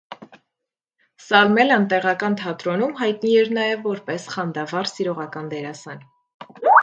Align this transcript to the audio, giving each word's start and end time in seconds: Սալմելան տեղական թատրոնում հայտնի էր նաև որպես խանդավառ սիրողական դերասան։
Սալմելան 1.25 1.83
տեղական 1.91 2.37
թատրոնում 2.39 2.95
հայտնի 3.03 3.35
էր 3.43 3.53
նաև 3.59 3.85
որպես 3.91 4.27
խանդավառ 4.37 4.89
սիրողական 4.95 5.53
դերասան։ 5.55 6.01